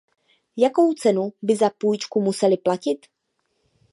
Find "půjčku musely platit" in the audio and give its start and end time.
1.79-3.05